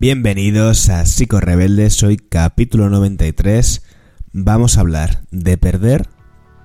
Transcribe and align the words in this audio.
Bienvenidos 0.00 0.90
a 0.90 1.04
Psico 1.06 1.40
Rebeldes, 1.40 2.04
hoy 2.04 2.18
capítulo 2.18 2.88
93. 2.88 3.82
Vamos 4.32 4.78
a 4.78 4.82
hablar 4.82 5.24
de 5.32 5.58
perder 5.58 6.08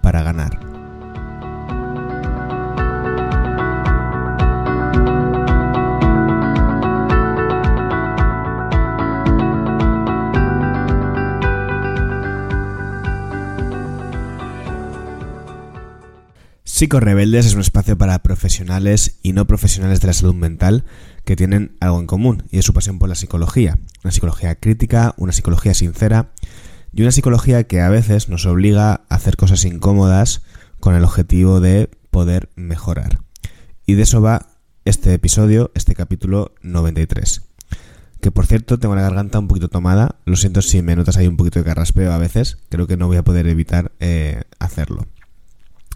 para 0.03 0.21
ganar. 0.21 0.59
Psico 16.63 16.99
Rebeldes 16.99 17.47
es 17.47 17.55
un 17.55 17.61
espacio 17.61 17.97
para 17.97 18.21
profesionales 18.21 19.17
y 19.23 19.33
no 19.33 19.47
profesionales 19.47 20.01
de 20.01 20.07
la 20.07 20.13
salud 20.13 20.35
mental 20.35 20.83
que 21.25 21.35
tienen 21.35 21.77
algo 21.79 21.99
en 21.99 22.07
común 22.07 22.43
y 22.51 22.59
es 22.59 22.65
su 22.65 22.73
pasión 22.73 22.99
por 22.99 23.09
la 23.09 23.15
psicología. 23.15 23.77
Una 24.03 24.11
psicología 24.11 24.55
crítica, 24.55 25.13
una 25.17 25.31
psicología 25.31 25.73
sincera 25.73 26.31
y 26.91 27.01
una 27.01 27.11
psicología 27.11 27.63
que 27.63 27.81
a 27.81 27.89
veces 27.89 28.29
nos 28.29 28.45
obliga 28.45 28.93
a 28.93 29.15
hacer 29.15 29.37
cosas 29.37 29.65
incómodas 29.65 30.41
con 30.79 30.95
el 30.95 31.03
objetivo 31.03 31.59
de 31.59 31.89
poder 32.11 32.49
mejorar. 32.55 33.19
Y 33.85 33.93
de 33.95 34.03
eso 34.03 34.21
va 34.21 34.47
este 34.85 35.13
episodio, 35.13 35.71
este 35.75 35.95
capítulo 35.95 36.53
93. 36.61 37.41
Que 38.21 38.31
por 38.31 38.45
cierto, 38.45 38.79
tengo 38.79 38.95
la 38.95 39.01
garganta 39.01 39.39
un 39.39 39.47
poquito 39.47 39.67
tomada. 39.67 40.15
Lo 40.25 40.37
siento 40.37 40.61
si 40.61 40.81
me 40.81 40.95
notas 40.95 41.17
ahí 41.17 41.27
un 41.27 41.35
poquito 41.35 41.59
de 41.59 41.65
carraspeo 41.65 42.13
a 42.13 42.17
veces. 42.17 42.57
Creo 42.69 42.87
que 42.87 42.95
no 42.95 43.07
voy 43.07 43.17
a 43.17 43.23
poder 43.23 43.47
evitar 43.47 43.91
eh, 43.99 44.43
hacerlo. 44.59 45.07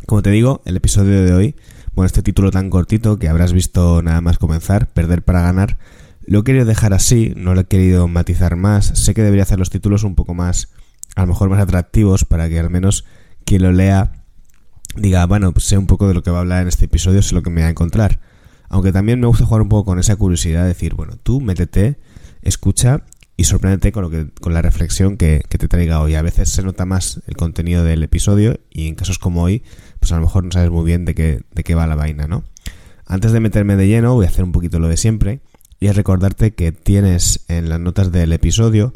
Como 0.06 0.22
te 0.22 0.30
digo, 0.30 0.62
el 0.66 0.78
episodio 0.78 1.24
de 1.24 1.34
hoy 1.34 1.56
bueno, 1.98 2.05
este 2.05 2.22
título 2.22 2.52
tan 2.52 2.70
cortito 2.70 3.18
que 3.18 3.28
habrás 3.28 3.54
visto 3.54 4.04
nada 4.04 4.22
más 4.22 4.38
comenzar, 4.38 4.88
Perder 4.94 5.24
para 5.24 5.42
ganar, 5.42 5.80
lo 6.28 6.42
he 6.42 6.44
querido 6.44 6.64
dejar 6.64 6.94
así, 6.94 7.34
no 7.36 7.55
lo 7.55 7.62
he 7.62 7.66
querido 7.66 8.08
matizar 8.08 8.55
más. 8.55 8.86
Sé 8.86 9.16
que 9.16 9.24
debería 9.24 9.41
hacer 9.41 9.58
los 9.58 9.72
títulos 9.72 10.04
un 10.04 10.14
poco 10.14 10.36
más, 10.36 10.70
a 11.16 11.22
lo 11.22 11.28
mejor 11.30 11.49
más 11.49 11.60
atractivos 11.60 12.24
para 12.24 12.49
que 12.49 12.60
al 12.60 12.70
menos 12.70 13.05
quien 13.46 13.63
lo 13.63 13.71
lea 13.71 14.12
diga, 14.96 15.26
bueno, 15.26 15.52
pues 15.54 15.66
sé 15.66 15.76
un 15.76 15.88
poco 15.88 16.08
de 16.08 16.14
lo 16.14 16.21
que 16.21 16.30
va 16.30 16.38
a 16.38 16.41
hablar 16.41 16.62
en 16.62 16.68
este 16.68 16.86
episodio, 16.86 17.24
sé 17.24 17.34
lo 17.34 17.41
que 17.41 17.49
me 17.49 17.62
va 17.62 17.68
a 17.68 17.71
encontrar. 17.71 18.20
Aunque 18.70 18.91
también 18.91 19.20
me 19.20 19.26
gusta 19.26 19.48
jugar 19.48 19.64
un 19.64 19.70
poco 19.70 19.86
con 19.86 19.98
esa 19.98 20.16
curiosidad 20.18 20.62
de 20.62 20.68
decir, 20.68 20.93
bueno, 20.93 21.16
tú 21.18 21.41
métete, 21.41 21.98
escucha 22.43 23.05
y 23.38 23.43
sorpréndete 23.43 23.91
con, 23.91 24.02
lo 24.02 24.10
que, 24.10 24.30
con 24.41 24.54
la 24.54 24.63
reflexión 24.63 25.16
que, 25.16 25.43
te 25.48 25.68
traiga 25.68 26.02
hoy. 26.02 26.16
A 26.16 26.24
veces 26.24 26.49
se 26.49 26.63
nota 26.63 26.85
más 26.85 27.21
el 27.27 27.38
contenido 27.38 27.84
del 27.84 28.02
episodio 28.02 28.60
y 28.71 28.88
en 28.88 28.96
casos 28.96 29.20
como 29.20 29.43
hoy, 29.43 29.63
pues 29.99 30.12
a 30.12 30.16
lo 30.16 30.21
mejor 30.21 30.43
no 30.43 30.52
sabes 30.52 30.71
muy 30.71 30.84
bien 30.84 31.05
de 31.05 31.13
qué, 31.13 31.43
de 31.54 31.63
qué 31.63 31.76
va 31.76 31.85
la 31.85 31.96
vaina, 31.96 32.27
¿no? 32.27 32.43
Antes 33.05 33.32
de 33.32 33.40
meterme 33.40 33.76
de 33.76 33.88
lleno, 33.88 34.15
voy 34.15 34.26
a 34.26 34.30
hacer 34.30 34.43
un 34.43 34.52
poquito 34.52 34.80
lo 34.80 34.88
de 34.90 34.98
siempre 34.98 35.40
y 35.80 35.88
es 35.88 35.96
recordarte 35.96 36.55
que 36.55 36.71
tienes 36.71 37.46
en 37.48 37.70
las 37.70 37.80
notas 37.80 38.12
del 38.12 38.34
episodio 38.34 38.91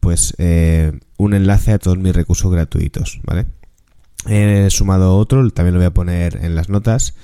pues 0.00 0.34
eh, 0.36 0.92
un 1.16 1.32
enlace 1.32 1.72
a 1.72 1.78
todos 1.78 1.96
mis 1.96 2.14
recursos 2.14 2.52
gratuitos, 2.52 3.20
¿vale? 3.22 3.46
He 4.26 4.68
sumado 4.70 5.16
otro, 5.16 5.48
también 5.50 5.74
lo 5.74 5.80
voy 5.80 5.86
a 5.86 5.94
poner 5.94 6.44
en 6.44 6.54
las 6.54 6.68
notas, 6.68 7.14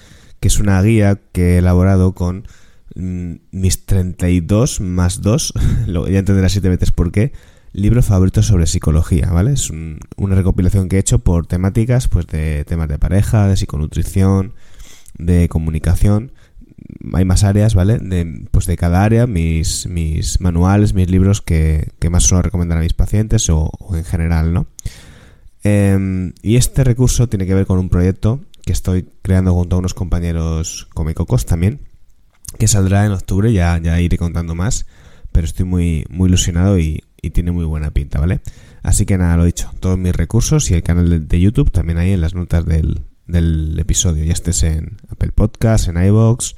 que 0.40 0.48
es 0.48 0.58
una 0.60 0.80
guía 0.80 1.20
que 1.32 1.56
he 1.56 1.58
elaborado 1.58 2.14
con 2.14 2.46
mis 2.94 3.86
32 3.86 4.80
más 4.80 5.22
2, 5.22 5.54
ya 6.10 6.18
entenderás 6.18 6.52
si 6.52 6.60
te 6.60 6.68
metes 6.68 6.90
por 6.90 7.12
qué, 7.12 7.32
libro 7.72 8.02
favorito 8.02 8.42
sobre 8.42 8.66
psicología, 8.66 9.30
¿vale? 9.30 9.52
Es 9.52 9.70
una 9.70 10.34
recopilación 10.34 10.88
que 10.88 10.96
he 10.96 11.00
hecho 11.00 11.20
por 11.20 11.46
temáticas, 11.46 12.08
pues 12.08 12.26
de 12.26 12.64
temas 12.64 12.88
de 12.88 12.98
pareja, 12.98 13.46
de 13.46 13.56
psiconutrición, 13.56 14.54
de 15.18 15.48
comunicación, 15.48 16.32
hay 17.12 17.24
más 17.24 17.44
áreas, 17.44 17.74
¿vale? 17.74 17.98
De, 17.98 18.46
pues 18.50 18.66
de 18.66 18.76
cada 18.76 19.04
área, 19.04 19.26
mis, 19.26 19.86
mis 19.86 20.40
manuales, 20.40 20.94
mis 20.94 21.10
libros 21.10 21.40
que, 21.40 21.90
que 21.98 22.10
más 22.10 22.24
suelo 22.24 22.42
recomendar 22.42 22.78
a 22.78 22.82
mis 22.82 22.94
pacientes 22.94 23.48
o, 23.50 23.70
en 23.92 24.04
general, 24.04 24.52
¿no? 24.52 24.66
Em, 25.62 26.32
y 26.42 26.56
este 26.56 26.84
recurso 26.84 27.28
tiene 27.28 27.46
que 27.46 27.54
ver 27.54 27.66
con 27.66 27.78
un 27.78 27.90
proyecto 27.90 28.40
que 28.64 28.72
estoy 28.72 29.08
creando 29.22 29.52
junto 29.52 29.76
a 29.76 29.78
unos 29.78 29.94
compañeros 29.94 30.88
comicocos 30.94 31.44
también, 31.46 31.80
que 32.58 32.68
saldrá 32.68 33.06
en 33.06 33.12
octubre, 33.12 33.52
ya, 33.52 33.78
ya 33.78 34.00
iré 34.00 34.18
contando 34.18 34.54
más, 34.54 34.86
pero 35.32 35.46
estoy 35.46 35.66
muy, 35.66 36.04
muy 36.10 36.28
ilusionado 36.28 36.78
y, 36.78 37.04
tiene 37.34 37.52
muy 37.52 37.66
buena 37.66 37.90
pinta, 37.90 38.18
¿vale? 38.18 38.40
Así 38.82 39.04
que 39.04 39.18
nada, 39.18 39.36
lo 39.36 39.44
dicho, 39.44 39.70
todos 39.78 39.98
mis 39.98 40.16
recursos 40.16 40.70
y 40.70 40.74
el 40.74 40.82
canal 40.82 41.28
de, 41.28 41.40
YouTube 41.40 41.70
también 41.70 41.98
ahí 41.98 42.12
en 42.12 42.22
las 42.22 42.34
notas 42.34 42.64
del, 42.64 43.02
del 43.26 43.78
episodio, 43.78 44.24
ya 44.24 44.32
estés 44.32 44.62
en 44.62 44.96
Apple 45.10 45.32
Podcasts, 45.32 45.88
en 45.88 46.02
iVoox, 46.02 46.54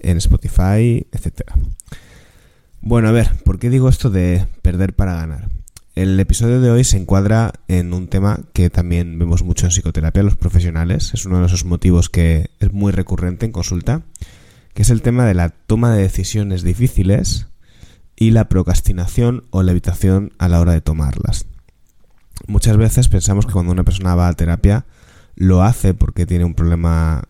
en 0.00 0.16
Spotify, 0.16 1.06
etcétera. 1.12 1.54
Bueno, 2.80 3.08
a 3.08 3.12
ver, 3.12 3.30
¿por 3.44 3.60
qué 3.60 3.70
digo 3.70 3.88
esto 3.88 4.10
de 4.10 4.46
perder 4.62 4.94
para 4.94 5.14
ganar? 5.14 5.48
El 5.94 6.18
episodio 6.18 6.60
de 6.60 6.70
hoy 6.70 6.82
se 6.82 6.96
encuadra 6.96 7.52
en 7.68 7.92
un 7.92 8.08
tema 8.08 8.40
que 8.52 8.70
también 8.70 9.18
vemos 9.18 9.44
mucho 9.44 9.66
en 9.66 9.70
psicoterapia 9.70 10.22
los 10.22 10.36
profesionales. 10.36 11.12
Es 11.14 11.26
uno 11.26 11.40
de 11.40 11.46
esos 11.46 11.64
motivos 11.64 12.08
que 12.08 12.50
es 12.58 12.72
muy 12.72 12.90
recurrente 12.90 13.46
en 13.46 13.52
consulta 13.52 14.02
que 14.80 14.84
es 14.84 14.88
el 14.88 15.02
tema 15.02 15.26
de 15.26 15.34
la 15.34 15.50
toma 15.50 15.92
de 15.92 16.00
decisiones 16.00 16.62
difíciles 16.62 17.48
y 18.16 18.30
la 18.30 18.48
procrastinación 18.48 19.44
o 19.50 19.62
la 19.62 19.72
evitación 19.72 20.32
a 20.38 20.48
la 20.48 20.58
hora 20.58 20.72
de 20.72 20.80
tomarlas. 20.80 21.44
Muchas 22.46 22.78
veces 22.78 23.10
pensamos 23.10 23.44
que 23.44 23.52
cuando 23.52 23.72
una 23.72 23.84
persona 23.84 24.14
va 24.14 24.28
a 24.28 24.32
terapia 24.32 24.86
lo 25.34 25.62
hace 25.62 25.92
porque 25.92 26.24
tiene 26.24 26.46
un 26.46 26.54
problema 26.54 27.24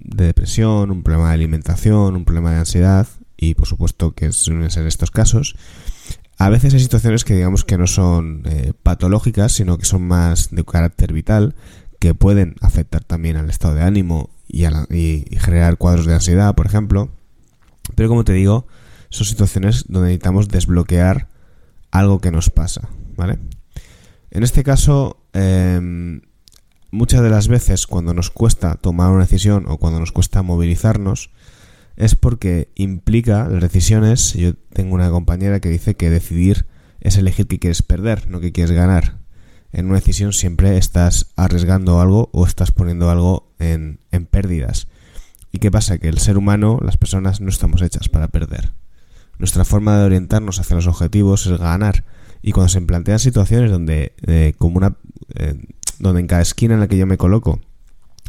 de 0.00 0.24
depresión, 0.24 0.90
un 0.90 1.02
problema 1.02 1.28
de 1.28 1.34
alimentación, 1.34 2.16
un 2.16 2.24
problema 2.24 2.52
de 2.52 2.60
ansiedad 2.60 3.06
y 3.36 3.54
por 3.54 3.66
supuesto 3.66 4.12
que 4.12 4.32
suelen 4.32 4.70
ser 4.70 4.86
estos 4.86 5.10
casos. 5.10 5.56
A 6.38 6.48
veces 6.48 6.72
hay 6.72 6.80
situaciones 6.80 7.24
que 7.24 7.34
digamos 7.34 7.66
que 7.66 7.76
no 7.76 7.86
son 7.86 8.44
eh, 8.46 8.72
patológicas, 8.82 9.52
sino 9.52 9.76
que 9.76 9.84
son 9.84 10.08
más 10.08 10.52
de 10.52 10.64
carácter 10.64 11.12
vital, 11.12 11.54
que 12.00 12.14
pueden 12.14 12.54
afectar 12.62 13.04
también 13.04 13.36
al 13.36 13.50
estado 13.50 13.74
de 13.74 13.82
ánimo 13.82 14.30
y, 14.48 14.64
generar 15.38 15.76
cuadros 15.78 16.06
de 16.06 16.14
ansiedad, 16.14 16.54
por 16.54 16.66
ejemplo. 16.66 17.10
Pero 17.94 18.08
como 18.08 18.24
te 18.24 18.32
digo, 18.32 18.66
son 19.10 19.26
situaciones 19.26 19.84
donde 19.88 20.08
necesitamos 20.08 20.48
desbloquear 20.48 21.28
algo 21.90 22.20
que 22.20 22.30
nos 22.30 22.50
pasa, 22.50 22.88
¿vale? 23.16 23.38
En 24.30 24.42
este 24.42 24.64
caso, 24.64 25.24
em, 25.32 26.22
muchas 26.90 27.22
de 27.22 27.30
las 27.30 27.48
veces 27.48 27.86
cuando 27.86 28.14
nos 28.14 28.30
cuesta 28.30 28.76
tomar 28.76 29.10
una 29.10 29.22
decisión 29.22 29.66
o 29.68 29.78
cuando 29.78 30.00
nos 30.00 30.12
cuesta 30.12 30.42
movilizarnos, 30.42 31.30
es 31.96 32.16
porque 32.16 32.72
implica 32.74 33.48
las 33.48 33.62
decisiones. 33.62 34.34
Yo 34.34 34.54
tengo 34.72 34.94
una 34.94 35.10
compañera 35.10 35.60
que 35.60 35.68
dice 35.68 35.94
que 35.94 36.10
decidir 36.10 36.66
es 37.00 37.16
elegir 37.16 37.46
qué 37.46 37.58
quieres 37.58 37.82
perder, 37.82 38.28
no 38.28 38.40
qué 38.40 38.50
quieres 38.50 38.72
ganar 38.72 39.23
en 39.74 39.86
una 39.86 39.96
decisión 39.96 40.32
siempre 40.32 40.76
estás 40.78 41.32
arriesgando 41.36 42.00
algo 42.00 42.30
o 42.32 42.46
estás 42.46 42.72
poniendo 42.72 43.10
algo 43.10 43.52
en, 43.58 44.00
en 44.10 44.26
pérdidas. 44.26 44.88
¿Y 45.52 45.58
qué 45.58 45.70
pasa? 45.70 45.98
Que 45.98 46.08
el 46.08 46.18
ser 46.18 46.38
humano, 46.38 46.78
las 46.82 46.96
personas, 46.96 47.40
no 47.40 47.48
estamos 47.48 47.82
hechas 47.82 48.08
para 48.08 48.28
perder. 48.28 48.72
Nuestra 49.38 49.64
forma 49.64 49.98
de 49.98 50.04
orientarnos 50.04 50.58
hacia 50.58 50.76
los 50.76 50.86
objetivos 50.86 51.46
es 51.46 51.58
ganar. 51.58 52.04
Y 52.42 52.52
cuando 52.52 52.68
se 52.68 52.80
plantean 52.80 53.18
situaciones 53.18 53.70
donde, 53.70 54.14
eh, 54.26 54.54
como 54.58 54.76
una, 54.76 54.96
eh, 55.34 55.54
donde 55.98 56.20
en 56.20 56.26
cada 56.26 56.42
esquina 56.42 56.74
en 56.74 56.80
la 56.80 56.88
que 56.88 56.96
yo 56.96 57.06
me 57.06 57.18
coloco 57.18 57.60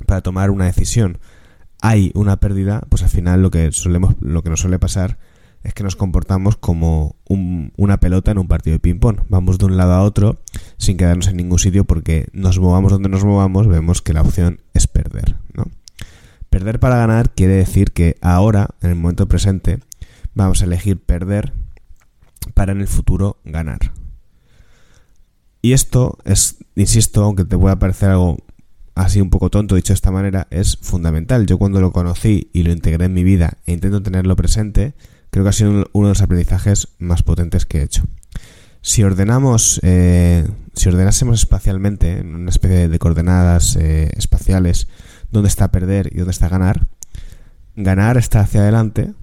para 0.06 0.22
tomar 0.22 0.52
una 0.52 0.66
decisión 0.66 1.20
hay 1.82 2.12
una 2.16 2.38
pérdida, 2.38 2.82
pues 2.90 3.04
al 3.04 3.10
final 3.10 3.42
lo 3.42 3.52
que 3.52 3.72
solemos, 3.72 4.16
lo 4.20 4.42
que 4.42 4.50
nos 4.50 4.62
suele 4.62 4.80
pasar 4.80 5.18
es 5.64 5.74
que 5.74 5.84
nos 5.84 5.96
comportamos 5.96 6.58
como 6.58 7.16
una 7.28 8.00
pelota 8.00 8.32
en 8.32 8.38
un 8.38 8.48
partido 8.48 8.74
de 8.74 8.80
ping-pong. 8.80 9.22
Vamos 9.30 9.58
de 9.58 9.66
un 9.66 9.78
lado 9.78 9.94
a 9.94 10.02
otro 10.02 10.38
sin 10.78 10.98
quedarnos 10.98 11.28
en 11.28 11.38
ningún 11.38 11.60
sitio 11.60 11.84
porque 11.86 12.28
nos 12.34 12.60
movamos 12.60 12.92
donde 12.92 13.10
nos 13.10 13.24
movamos, 13.24 13.68
vemos 13.68 14.02
que 14.02 14.14
la 14.14 14.22
opción 14.22 14.62
es 14.74 14.88
perder. 14.88 15.36
¿no? 15.54 15.66
Perder 16.50 16.80
para 16.80 16.98
ganar 16.98 17.34
quiere 17.34 17.54
decir 17.54 17.92
que 17.92 18.18
ahora, 18.22 18.70
en 18.82 18.90
el 18.90 18.96
momento 18.96 19.28
presente, 19.28 19.80
vamos 20.34 20.62
a 20.62 20.66
elegir 20.66 21.00
perder 21.00 21.54
para 22.54 22.72
en 22.72 22.82
el 22.82 22.88
futuro 22.88 23.40
ganar. 23.44 23.92
Y 25.62 25.74
esto 25.74 26.20
es, 26.26 26.58
insisto, 26.76 27.24
aunque 27.24 27.44
te 27.44 27.58
pueda 27.58 27.80
parecer 27.80 28.12
algo 28.12 28.38
así 28.94 29.20
un 29.20 29.30
poco 29.30 29.50
tonto 29.50 29.76
dicho 29.76 29.94
de 29.94 29.96
esta 29.96 30.12
manera, 30.12 30.48
es 30.52 30.78
fundamental. 30.78 31.46
Yo 31.46 31.58
cuando 31.58 31.82
lo 31.82 31.92
conocí 31.92 32.50
y 32.54 32.64
lo 32.64 32.72
integré 32.72 33.06
en 33.06 33.14
mi 33.14 33.24
vida 33.24 33.58
e 33.66 33.74
intento 33.74 34.02
tenerlo 34.02 34.36
presente, 34.36 34.94
creo 35.32 35.44
que 35.44 35.50
ha 35.50 35.54
sido 35.54 35.90
uno 35.92 36.08
de 36.08 36.12
los 36.12 36.22
aprendizajes 36.22 36.90
más 37.00 37.24
potentes 37.24 37.66
que 37.66 37.80
he 37.80 37.84
hecho. 37.84 38.04
Si 38.86 39.04
ordenamos, 39.04 39.80
eh, 39.82 40.48
si 40.76 40.90
ordenásemos 40.90 41.40
espacialmente, 41.40 42.20
en 42.20 42.36
una 42.36 42.52
especie 42.52 42.88
de 42.88 43.00
coordenadas 43.00 43.76
eh, 43.78 44.12
espaciales, 44.16 44.88
dónde 45.32 45.48
está 45.50 45.72
perder 45.72 46.12
y 46.14 46.18
dónde 46.18 46.30
está 46.30 46.50
ganar, 46.50 46.86
ganar 47.76 48.18
está 48.18 48.42
hacia 48.42 48.62
adelante 48.62 49.16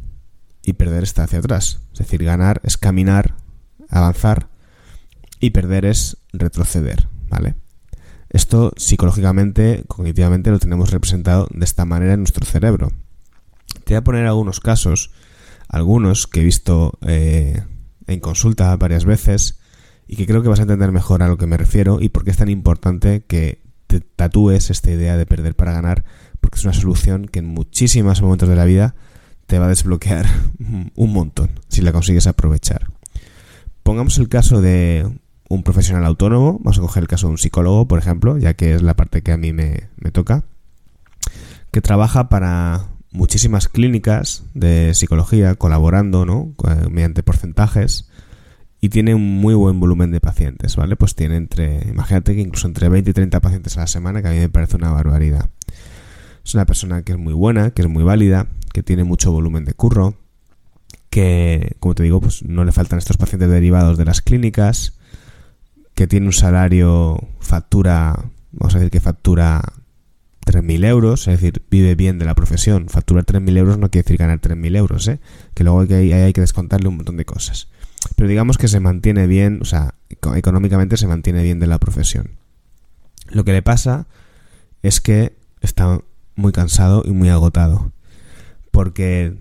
y 0.65 0.73
perder 0.73 1.05
está 1.05 1.23
hacia 1.23 1.39
atrás. 1.39 1.79
Es 1.93 2.01
decir, 2.01 2.25
ganar 2.25 2.61
es 2.65 2.77
caminar, 2.77 3.37
avanzar 3.89 4.49
y 5.39 5.51
perder 5.51 5.85
es 5.85 6.17
retroceder, 6.33 7.07
¿vale? 7.29 7.55
Esto 8.31 8.73
psicológicamente, 8.77 9.85
cognitivamente 9.87 10.51
lo 10.51 10.59
tenemos 10.59 10.91
representado 10.91 11.47
de 11.53 11.65
esta 11.65 11.85
manera 11.85 12.15
en 12.15 12.21
nuestro 12.21 12.45
cerebro. 12.45 12.91
Te 13.85 13.95
voy 13.95 13.99
a 13.99 14.05
poner 14.05 14.27
algunos 14.27 14.59
casos 14.59 15.13
algunos 15.69 16.27
que 16.27 16.41
he 16.41 16.45
visto 16.45 16.99
eh, 17.01 17.63
en 18.07 18.21
consulta 18.21 18.77
varias 18.77 19.05
veces 19.05 19.59
y 20.07 20.17
que 20.17 20.27
creo 20.27 20.43
que 20.43 20.49
vas 20.49 20.59
a 20.59 20.63
entender 20.63 20.93
mejor 20.93 21.23
a 21.23 21.29
lo 21.29 21.37
que 21.37 21.47
me 21.47 21.57
refiero 21.57 22.01
y 22.01 22.09
por 22.09 22.25
qué 22.25 22.31
es 22.31 22.37
tan 22.37 22.49
importante 22.49 23.25
que 23.27 23.63
te 23.87 24.01
tatúes 24.01 24.71
esta 24.71 24.91
idea 24.91 25.17
de 25.17 25.27
perder 25.27 25.55
para 25.55 25.73
ganar, 25.73 26.05
porque 26.41 26.59
es 26.59 26.65
una 26.65 26.75
solución 26.75 27.27
que 27.27 27.39
en 27.39 27.47
muchísimos 27.47 28.23
momentos 28.23 28.49
de 28.49 28.57
la 28.57 28.65
vida 28.65 28.95
te 29.47 29.59
va 29.59 29.67
a 29.67 29.69
desbloquear 29.69 30.27
un 30.95 31.13
montón 31.13 31.51
si 31.69 31.83
la 31.83 31.93
consigues 31.93 32.27
aprovechar. 32.27 32.87
Pongamos 33.83 34.19
el 34.19 34.29
caso 34.29 34.61
de 34.61 35.11
un 35.49 35.63
profesional 35.63 36.07
autónomo, 36.07 36.59
vamos 36.63 36.79
a 36.79 36.83
coger 36.83 37.03
el 37.03 37.09
caso 37.09 37.27
de 37.27 37.33
un 37.33 37.39
psicólogo, 37.39 37.87
por 37.87 37.99
ejemplo, 37.99 38.39
ya 38.39 38.55
que 38.55 38.75
es 38.75 38.83
la 38.83 38.95
parte 38.95 39.23
que 39.23 39.33
a 39.33 39.37
mí 39.37 39.53
me, 39.53 39.89
me 39.97 40.11
toca, 40.11 40.45
que 41.71 41.81
trabaja 41.81 42.29
para 42.29 42.87
muchísimas 43.13 43.69
clínicas 43.69 44.45
de 44.55 44.95
psicología 44.95 45.55
colaborando, 45.55 46.25
¿no? 46.25 46.55
Mediante 46.91 47.23
porcentajes 47.23 48.09
y 48.81 48.89
tiene 48.89 49.15
un 49.15 49.41
muy 49.41 49.55
buen 49.55 49.79
volumen 49.79 50.11
de 50.11 50.21
pacientes, 50.21 50.75
¿vale? 50.75 50.97
Pues 50.97 51.15
tiene 51.15 51.37
entre, 51.37 51.89
imagínate 51.89 52.35
que 52.35 52.41
incluso 52.41 52.67
entre 52.67 52.89
20 52.89 53.11
y 53.11 53.15
30 53.15 53.41
pacientes 53.41 53.77
a 53.77 53.83
la 53.83 53.87
semana, 53.87 54.23
que 54.23 54.29
a 54.29 54.33
mí 54.33 54.39
me 54.39 54.49
parece 54.49 54.77
una 54.77 54.91
barbaridad. 54.91 55.51
Es 56.45 56.55
una 56.55 56.67
persona 56.67 57.03
que 57.03 57.13
es 57.13 57.19
muy 57.19 57.33
buena, 57.33 57.71
que 57.71 57.83
es 57.83 57.89
muy 57.89 58.03
válida, 58.03 58.49
que 58.73 58.83
tiene 58.83 59.05
mucho 59.05 59.31
volumen 59.31 59.65
de 59.65 59.75
curro, 59.75 60.17
que, 61.11 61.77
como 61.79 61.95
te 61.95 62.03
digo, 62.03 62.21
pues 62.21 62.43
no 62.43 62.65
le 62.65 62.73
faltan 62.73 62.99
estos 62.99 63.19
pacientes 63.19 63.49
derivados 63.51 63.99
de 63.99 64.05
las 64.05 64.21
clínicas, 64.21 64.95
que 65.95 66.09
tiene 66.09 66.27
un 66.27 66.33
salario, 66.33 67.21
factura, 67.39 68.31
vamos 68.51 68.75
a 68.75 68.79
decir 68.79 68.91
que 68.91 69.01
factura 69.01 69.63
3.000 70.47 70.85
euros, 70.87 71.29
es 71.29 71.41
decir, 71.41 71.63
vive 71.71 71.95
bien 71.95 72.19
de 72.19 72.25
la 72.25 72.35
profesión. 72.35 72.89
Facturar 72.89 73.25
3.000 73.25 73.57
euros 73.57 73.79
no 73.79 73.91
quiere 73.91 74.05
decir 74.05 74.19
ganar 74.19 74.41
3.000 74.41 74.77
euros, 74.77 75.09
¿eh? 75.09 75.21
que 75.55 75.65
luego 75.65 75.81
hay 75.81 75.89
que, 75.89 76.15
hay 76.15 76.33
que 76.33 76.41
descontarle 76.41 76.89
un 76.89 76.97
montón 76.97 77.17
de 77.17 77.25
cosas. 77.25 77.69
Pero 78.17 78.29
digamos 78.29 78.59
que 78.59 78.69
se 78.69 78.81
mantiene 78.81 79.27
bien, 79.27 79.61
o 79.63 79.65
sea, 79.65 79.95
económicamente 80.09 80.97
se 80.97 81.07
mantiene 81.07 81.43
bien 81.43 81.61
de 81.61 81.67
la 81.67 81.79
profesión. 81.79 82.33
Lo 83.29 83.45
que 83.45 83.53
le 83.53 83.63
pasa 83.63 84.07
es 84.83 85.01
que 85.01 85.37
está 85.61 86.01
muy 86.35 86.53
cansado 86.53 87.03
y 87.05 87.13
muy 87.13 87.29
agotado, 87.29 87.93
porque 88.71 89.37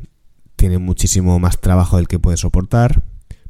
tiene 0.56 0.77
muchísimo 0.77 1.39
más 1.39 1.59
trabajo 1.59 1.98
del 1.98 2.07
que 2.07 2.19
puede 2.19 2.38
soportar, 2.38 3.03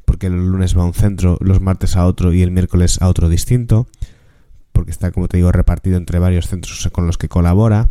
porque 0.04 0.30
los 0.30 0.44
lunes 0.44 0.76
va 0.76 0.82
a 0.82 0.86
un 0.86 0.94
centro, 0.94 1.38
los 1.40 1.60
martes 1.60 1.96
a 1.96 2.06
otro 2.06 2.32
y 2.32 2.42
el 2.42 2.50
miércoles 2.50 3.00
a 3.02 3.08
otro 3.08 3.28
distinto, 3.28 3.86
porque 4.72 4.90
está, 4.90 5.10
como 5.12 5.28
te 5.28 5.36
digo, 5.36 5.52
repartido 5.52 5.96
entre 5.96 6.18
varios 6.18 6.48
centros 6.48 6.88
con 6.92 7.06
los 7.06 7.18
que 7.18 7.28
colabora, 7.28 7.90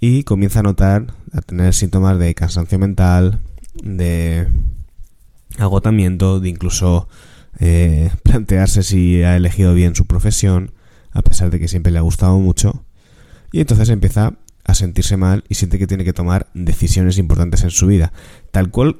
y 0.00 0.22
comienza 0.22 0.60
a 0.60 0.62
notar, 0.62 1.14
a 1.32 1.40
tener 1.40 1.74
síntomas 1.74 2.18
de 2.18 2.34
cansancio 2.34 2.78
mental, 2.78 3.40
de 3.82 4.46
agotamiento, 5.58 6.40
de 6.40 6.48
incluso 6.48 7.08
eh, 7.58 8.10
plantearse 8.22 8.82
si 8.82 9.22
ha 9.22 9.36
elegido 9.36 9.74
bien 9.74 9.94
su 9.94 10.06
profesión, 10.06 10.72
a 11.12 11.22
pesar 11.22 11.50
de 11.50 11.58
que 11.58 11.68
siempre 11.68 11.92
le 11.92 11.98
ha 11.98 12.02
gustado 12.02 12.38
mucho, 12.38 12.84
y 13.52 13.60
entonces 13.60 13.88
empieza 13.88 14.34
a 14.64 14.74
sentirse 14.74 15.16
mal 15.16 15.44
y 15.48 15.54
siente 15.54 15.78
que 15.78 15.86
tiene 15.86 16.04
que 16.04 16.12
tomar 16.12 16.48
decisiones 16.52 17.16
importantes 17.16 17.64
en 17.64 17.70
su 17.70 17.86
vida. 17.86 18.12
Tal 18.50 18.70
cual, 18.70 18.96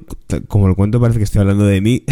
como 0.47 0.67
lo 0.67 0.75
cuento, 0.75 0.99
parece 0.99 1.19
que 1.19 1.23
estoy 1.23 1.41
hablando 1.41 1.65
de 1.65 1.79
mí, 1.79 2.05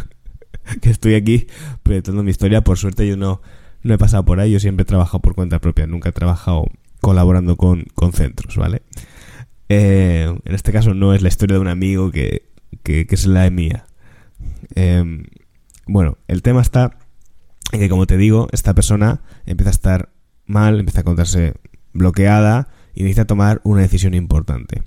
que 0.80 0.88
estoy 0.88 1.14
aquí 1.14 1.46
proyectando 1.82 2.22
mi 2.22 2.30
historia. 2.30 2.64
Por 2.64 2.78
suerte 2.78 3.06
yo 3.06 3.18
no, 3.18 3.42
no 3.82 3.94
he 3.94 3.98
pasado 3.98 4.24
por 4.24 4.40
ahí, 4.40 4.52
yo 4.52 4.60
siempre 4.60 4.82
he 4.82 4.86
trabajado 4.86 5.20
por 5.20 5.34
cuenta 5.34 5.60
propia, 5.60 5.86
nunca 5.86 6.08
he 6.10 6.12
trabajado 6.12 6.66
colaborando 7.00 7.56
con, 7.56 7.84
con 7.94 8.12
centros, 8.12 8.56
¿vale? 8.56 8.82
Eh, 9.68 10.34
en 10.44 10.54
este 10.54 10.72
caso 10.72 10.94
no 10.94 11.14
es 11.14 11.22
la 11.22 11.28
historia 11.28 11.54
de 11.54 11.60
un 11.60 11.68
amigo 11.68 12.10
que, 12.10 12.50
que, 12.82 13.06
es 13.08 13.26
la 13.26 13.48
mía. 13.50 13.86
Em, 14.74 15.24
bueno, 15.86 16.18
el 16.26 16.42
tema 16.42 16.62
está 16.62 16.98
en 17.72 17.80
que, 17.80 17.88
como 17.88 18.06
te 18.06 18.16
digo, 18.16 18.48
esta 18.52 18.74
persona 18.74 19.20
empieza 19.46 19.70
a 19.70 19.72
estar 19.72 20.12
mal, 20.46 20.80
empieza 20.80 21.00
a 21.00 21.02
encontrarse 21.02 21.54
bloqueada 21.92 22.68
y 22.94 23.02
necesita 23.02 23.26
tomar 23.26 23.60
una 23.64 23.82
decisión 23.82 24.14
importante. 24.14 24.82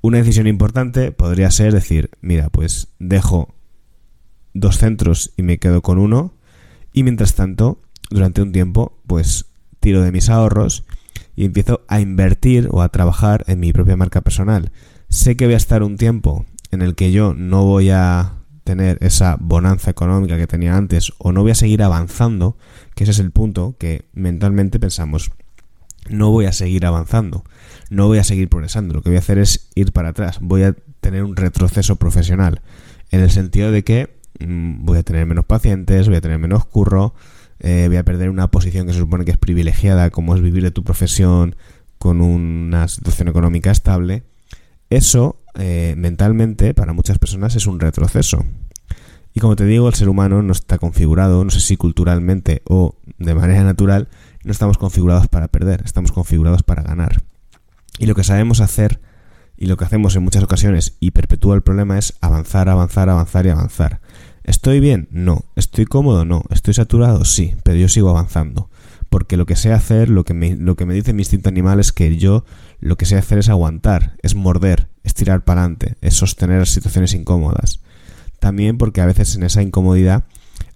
Una 0.00 0.18
decisión 0.18 0.46
importante 0.46 1.12
podría 1.12 1.50
ser 1.50 1.72
decir, 1.72 2.10
mira, 2.20 2.50
pues 2.50 2.88
dejo 2.98 3.54
dos 4.52 4.78
centros 4.78 5.32
y 5.36 5.42
me 5.42 5.58
quedo 5.58 5.82
con 5.82 5.98
uno 5.98 6.34
y 6.92 7.02
mientras 7.02 7.34
tanto, 7.34 7.82
durante 8.14 8.42
un 8.42 8.52
tiempo, 8.52 8.96
pues 9.08 9.46
tiro 9.80 10.00
de 10.00 10.12
mis 10.12 10.30
ahorros 10.30 10.84
y 11.34 11.44
empiezo 11.44 11.82
a 11.88 12.00
invertir 12.00 12.68
o 12.70 12.80
a 12.80 12.88
trabajar 12.88 13.44
en 13.48 13.58
mi 13.58 13.72
propia 13.72 13.96
marca 13.96 14.20
personal. 14.20 14.70
Sé 15.08 15.36
que 15.36 15.46
voy 15.46 15.54
a 15.54 15.58
estar 15.58 15.82
un 15.82 15.96
tiempo 15.96 16.46
en 16.70 16.80
el 16.80 16.94
que 16.94 17.10
yo 17.10 17.34
no 17.34 17.64
voy 17.64 17.90
a 17.90 18.34
tener 18.62 18.98
esa 19.00 19.36
bonanza 19.40 19.90
económica 19.90 20.36
que 20.36 20.46
tenía 20.46 20.76
antes 20.76 21.12
o 21.18 21.32
no 21.32 21.42
voy 21.42 21.50
a 21.50 21.56
seguir 21.56 21.82
avanzando, 21.82 22.56
que 22.94 23.02
ese 23.02 23.10
es 23.10 23.18
el 23.18 23.32
punto 23.32 23.74
que 23.78 24.06
mentalmente 24.12 24.78
pensamos, 24.78 25.32
no 26.08 26.30
voy 26.30 26.46
a 26.46 26.52
seguir 26.52 26.86
avanzando, 26.86 27.42
no 27.90 28.06
voy 28.06 28.18
a 28.18 28.24
seguir 28.24 28.48
progresando, 28.48 28.94
lo 28.94 29.02
que 29.02 29.10
voy 29.10 29.16
a 29.16 29.20
hacer 29.20 29.38
es 29.38 29.70
ir 29.74 29.90
para 29.90 30.10
atrás, 30.10 30.38
voy 30.40 30.62
a 30.62 30.76
tener 31.00 31.24
un 31.24 31.34
retroceso 31.34 31.96
profesional, 31.96 32.62
en 33.10 33.20
el 33.20 33.30
sentido 33.32 33.72
de 33.72 33.82
que 33.82 34.16
mm, 34.38 34.84
voy 34.84 34.98
a 34.98 35.02
tener 35.02 35.26
menos 35.26 35.44
pacientes, 35.44 36.06
voy 36.06 36.16
a 36.16 36.20
tener 36.20 36.38
menos 36.38 36.64
curro, 36.64 37.12
eh, 37.66 37.86
voy 37.88 37.96
a 37.96 38.04
perder 38.04 38.28
una 38.28 38.50
posición 38.50 38.86
que 38.86 38.92
se 38.92 38.98
supone 38.98 39.24
que 39.24 39.30
es 39.30 39.38
privilegiada, 39.38 40.10
como 40.10 40.34
es 40.34 40.42
vivir 40.42 40.62
de 40.62 40.70
tu 40.70 40.84
profesión 40.84 41.56
con 41.98 42.20
una 42.20 42.86
situación 42.88 43.28
económica 43.28 43.70
estable, 43.70 44.24
eso 44.90 45.40
eh, 45.54 45.94
mentalmente 45.96 46.74
para 46.74 46.92
muchas 46.92 47.18
personas 47.18 47.56
es 47.56 47.66
un 47.66 47.80
retroceso. 47.80 48.44
Y 49.32 49.40
como 49.40 49.56
te 49.56 49.64
digo, 49.64 49.88
el 49.88 49.94
ser 49.94 50.10
humano 50.10 50.42
no 50.42 50.52
está 50.52 50.76
configurado, 50.76 51.42
no 51.42 51.50
sé 51.50 51.60
si 51.60 51.78
culturalmente 51.78 52.60
o 52.68 52.96
de 53.16 53.34
manera 53.34 53.64
natural, 53.64 54.08
no 54.44 54.52
estamos 54.52 54.76
configurados 54.76 55.28
para 55.28 55.48
perder, 55.48 55.80
estamos 55.86 56.12
configurados 56.12 56.62
para 56.62 56.82
ganar. 56.82 57.22
Y 57.98 58.04
lo 58.04 58.14
que 58.14 58.24
sabemos 58.24 58.60
hacer 58.60 59.00
y 59.56 59.68
lo 59.68 59.78
que 59.78 59.86
hacemos 59.86 60.14
en 60.16 60.22
muchas 60.22 60.42
ocasiones 60.42 60.98
y 61.00 61.12
perpetúa 61.12 61.54
el 61.54 61.62
problema 61.62 61.96
es 61.96 62.12
avanzar, 62.20 62.68
avanzar, 62.68 63.08
avanzar 63.08 63.46
y 63.46 63.48
avanzar. 63.48 64.02
¿Estoy 64.44 64.80
bien? 64.80 65.08
No. 65.10 65.44
¿Estoy 65.56 65.86
cómodo? 65.86 66.24
No. 66.24 66.44
¿Estoy 66.50 66.74
saturado? 66.74 67.24
Sí, 67.24 67.54
pero 67.64 67.78
yo 67.78 67.88
sigo 67.88 68.10
avanzando. 68.10 68.68
Porque 69.08 69.36
lo 69.36 69.46
que 69.46 69.56
sé 69.56 69.72
hacer, 69.72 70.10
lo 70.10 70.24
que 70.24 70.34
me, 70.34 70.56
lo 70.56 70.76
que 70.76 70.86
me 70.86 70.94
dice 70.94 71.12
mi 71.12 71.22
instinto 71.22 71.48
animal 71.48 71.80
es 71.80 71.92
que 71.92 72.16
yo 72.16 72.44
lo 72.80 72.96
que 72.96 73.06
sé 73.06 73.16
hacer 73.16 73.38
es 73.38 73.48
aguantar, 73.48 74.16
es 74.22 74.34
morder, 74.34 74.88
es 75.02 75.14
tirar 75.14 75.44
para 75.44 75.62
adelante, 75.62 75.96
es 76.02 76.14
sostener 76.14 76.66
situaciones 76.66 77.14
incómodas. 77.14 77.80
También 78.40 78.76
porque 78.76 79.00
a 79.00 79.06
veces 79.06 79.36
en 79.36 79.44
esa 79.44 79.62
incomodidad 79.62 80.24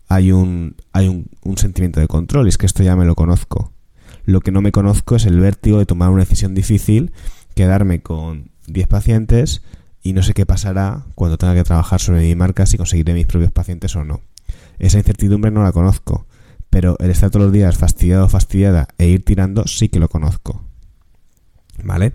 hay 0.09 0.33
un, 0.33 0.77
hay 0.93 1.09
un, 1.09 1.27
un 1.43 1.59
sentimiento 1.59 2.01
de 2.01 2.09
control, 2.09 2.47
y 2.47 2.49
es 2.49 2.59
que 2.59 2.67
esto 2.67 2.83
ya 2.83 2.97
me 2.97 3.05
lo 3.05 3.15
conozco. 3.15 3.73
Lo 4.25 4.41
que 4.41 4.53
no 4.53 4.63
me 4.63 4.73
conozco 4.73 5.17
es 5.17 5.27
el 5.27 5.41
vértigo 5.41 5.79
de 5.79 5.87
tomar 5.87 6.11
una 6.11 6.23
decisión 6.23 6.55
difícil, 6.55 7.13
quedarme 7.55 8.01
con 8.01 8.53
10 8.69 8.87
pacientes 8.87 9.63
y 10.09 10.15
no 10.15 10.23
sé 10.23 10.33
qué 10.33 10.47
pasará 10.47 11.05
cuando 11.15 11.37
tenga 11.37 11.55
que 11.55 11.65
trabajar 11.65 12.01
sobre 12.01 12.23
mi 12.23 12.35
marca, 12.35 12.65
si 12.65 12.79
conseguiré 12.79 13.13
mis 13.13 13.27
propios 13.27 13.53
pacientes 13.53 13.95
o 13.95 14.05
no. 14.05 14.23
Esa 14.79 14.97
incertidumbre 14.97 15.51
no 15.51 15.63
la 15.63 15.73
conozco, 15.73 16.27
pero 16.71 16.97
el 16.99 17.11
estar 17.11 17.31
todos 17.31 17.45
los 17.45 17.53
días 17.53 17.77
fastidiado 17.77 18.25
o 18.25 18.29
fastidiada 18.31 18.89
e 18.97 19.07
ir 19.07 19.23
tirando 19.23 19.67
sí 19.67 19.91
que 19.91 19.99
lo 19.99 20.09
conozco. 20.09 20.65
¿Vale? 21.85 22.15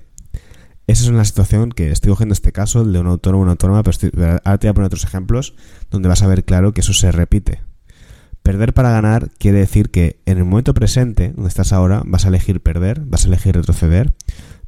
Esa 0.88 1.04
es 1.04 1.10
una 1.10 1.24
situación 1.24 1.70
que 1.70 1.92
estoy 1.92 2.10
cogiendo 2.10 2.34
este 2.34 2.52
caso, 2.52 2.82
el 2.82 2.94
de 2.94 3.00
un 3.00 3.06
autónomo 3.06 3.42
o 3.42 3.44
una 3.44 3.52
autónoma, 3.52 3.84
pero 3.84 3.96
ahora 4.44 4.58
te 4.58 4.68
voy 4.68 4.72
a 4.72 4.74
poner 4.74 4.88
otros 4.88 5.04
ejemplos 5.04 5.54
donde 5.92 6.10
vas 6.10 6.24
a 6.24 6.28
ver 6.28 6.46
claro 6.46 6.74
que 6.74 6.82
eso 6.82 6.94
se 6.94 7.12
repite. 7.12 7.62
Perder 8.42 8.74
para 8.74 8.90
ganar 8.90 9.30
quiere 9.38 9.60
decir 9.60 9.92
que 9.92 10.20
en 10.26 10.40
el 10.40 10.46
momento 10.46 10.74
presente, 10.74 11.30
donde 11.30 11.50
estás 11.50 11.72
ahora, 11.74 12.02
vas 12.08 12.26
a 12.26 12.30
elegir 12.30 12.60
perder, 12.60 13.02
vas 13.02 13.26
a 13.26 13.28
elegir 13.28 13.56
retroceder, 13.56 14.14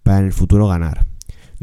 para 0.04 0.20
en 0.20 0.26
el 0.26 0.34
futuro 0.34 0.68
ganar. 0.68 1.08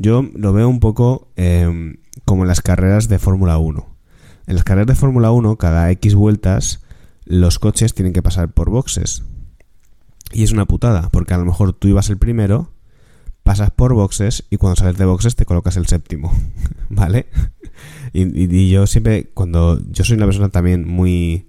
Yo 0.03 0.29
lo 0.35 0.53
veo 0.53 0.69
un 0.69 0.81
poco 0.81 1.29
em, 1.37 1.99
como 2.25 2.43
en 2.43 2.49
las 2.49 2.61
carreras 2.61 3.07
de 3.07 3.21
Fórmula 3.21 3.59
1. 3.59 3.87
En 4.49 4.55
las 4.57 4.65
carreras 4.65 4.89
de 4.89 4.97
Fórmula 4.97 5.31
1, 5.31 5.59
cada 5.59 5.93
X 5.93 6.17
vueltas, 6.17 6.83
los 7.25 7.61
coches 7.61 7.95
tienen 7.95 8.13
que 8.13 8.21
pasar 8.21 8.53
por 8.53 8.69
boxes. 8.69 9.23
Y 10.33 10.43
es 10.43 10.51
una 10.51 10.67
putada, 10.67 11.09
porque 11.11 11.35
a 11.35 11.39
lo 11.39 11.45
mejor 11.45 11.73
tú 11.73 11.87
ibas 11.87 12.11
el 12.11 12.19
primero, 12.19 12.73
pasas 13.45 13.71
por 13.71 13.95
boxes 13.95 14.45
y 14.51 14.57
cuando 14.57 14.75
sales 14.75 14.99
de 14.99 15.05
boxes 15.05 15.37
te 15.37 15.47
colocas 15.47 15.77
el 15.77 15.87
séptimo, 15.87 16.33
¿vale? 16.91 17.29
Y, 18.13 18.71
yo 18.71 18.89
siempre, 18.89 19.31
cuando 19.33 19.79
yo 19.89 20.03
soy 20.03 20.17
una 20.17 20.27
persona 20.27 20.49
también 20.49 20.85
muy, 20.85 21.47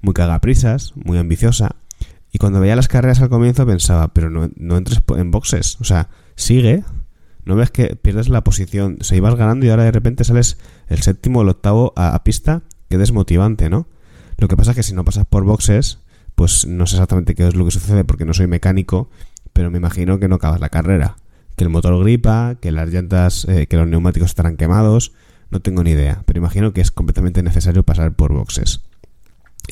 muy 0.00 0.12
cagaprisas, 0.12 0.92
muy 0.96 1.18
ambiciosa, 1.18 1.76
y 2.32 2.38
cuando 2.38 2.58
veía 2.58 2.74
las 2.74 2.88
carreras 2.88 3.20
al 3.20 3.28
comienzo 3.28 3.64
pensaba, 3.64 4.12
pero 4.12 4.28
no, 4.28 4.50
no 4.56 4.76
entres 4.76 5.00
en 5.16 5.30
boxes, 5.30 5.80
o 5.80 5.84
sea, 5.84 6.08
sigue, 6.34 6.82
no 7.44 7.56
ves 7.56 7.70
que 7.70 7.96
pierdes 7.96 8.28
la 8.28 8.44
posición, 8.44 8.98
o 9.00 9.04
sea, 9.04 9.16
ibas 9.16 9.34
ganando 9.34 9.66
y 9.66 9.70
ahora 9.70 9.84
de 9.84 9.92
repente 9.92 10.24
sales 10.24 10.58
el 10.88 11.02
séptimo 11.02 11.40
o 11.40 11.42
el 11.42 11.48
octavo 11.48 11.92
a, 11.96 12.22
pista, 12.24 12.62
que 12.88 12.98
desmotivante, 12.98 13.70
¿no? 13.70 13.86
Lo 14.38 14.48
que 14.48 14.56
pasa 14.56 14.72
es 14.72 14.76
que 14.76 14.82
si 14.82 14.94
no 14.94 15.04
pasas 15.04 15.26
por 15.26 15.44
boxes, 15.44 15.98
pues 16.34 16.66
no 16.66 16.86
sé 16.86 16.96
exactamente 16.96 17.34
qué 17.34 17.46
es 17.46 17.54
lo 17.54 17.64
que 17.64 17.70
sucede 17.70 18.04
porque 18.04 18.24
no 18.24 18.34
soy 18.34 18.46
mecánico, 18.46 19.10
pero 19.52 19.70
me 19.70 19.78
imagino 19.78 20.18
que 20.18 20.28
no 20.28 20.36
acabas 20.36 20.60
la 20.60 20.68
carrera 20.68 21.16
que 21.56 21.64
el 21.64 21.70
motor 21.70 21.98
gripa, 22.02 22.56
que 22.60 22.72
las 22.72 22.88
llantas, 22.88 23.46
eh, 23.46 23.66
que 23.66 23.76
los 23.76 23.86
neumáticos 23.86 24.30
estarán 24.30 24.56
quemados, 24.56 25.12
No 25.50 25.60
tengo 25.60 25.84
ni 25.84 25.90
idea, 25.90 26.22
pero 26.24 26.38
imagino 26.38 26.72
que 26.72 26.80
es 26.80 26.90
completamente 26.90 27.42
necesario 27.42 27.82
pasar 27.82 28.14
por 28.14 28.32
boxes. 28.32 28.80